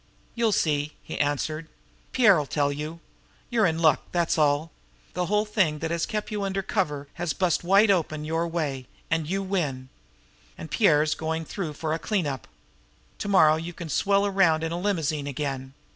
[0.33, 1.67] "You'll see," he answered.
[2.11, 2.99] "Pierre'll tell you.
[3.51, 4.71] You're in luck, that's all.
[5.13, 8.87] The whole thing that has kept you under cover has bust wide open your way,
[9.11, 9.89] and you win.
[10.57, 12.47] And Pierre's going through for a clean up.
[13.19, 15.75] To morrow you can swell around in a limousine again.